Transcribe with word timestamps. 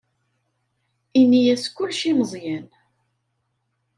Ini-as 1.19 1.65
kullec 1.75 2.01
i 2.11 2.13
Meẓyan. 2.17 2.67